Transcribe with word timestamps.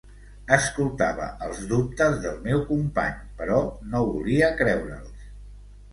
Escoltava 0.55 1.27
els 1.47 1.59
dubtes 1.73 2.17
del 2.25 2.41
meu 2.47 2.63
company 2.71 3.23
però 3.43 3.61
no 3.93 4.05
volia 4.11 4.53
creure'ls. 4.63 5.29